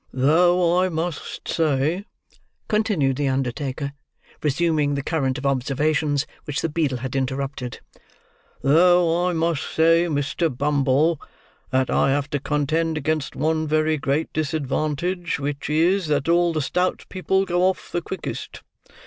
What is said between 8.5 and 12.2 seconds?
"though I must say, Mr. Bumble, that I